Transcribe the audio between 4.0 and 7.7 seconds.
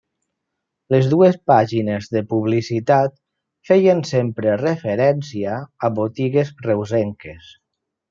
sempre referència a botigues reusenques.